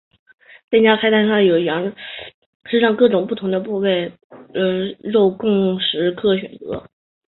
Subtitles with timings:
[0.71, 1.93] 店家菜单上有羊
[2.65, 4.11] 身上各个不同的部位
[4.51, 6.89] 的肉供食客选择。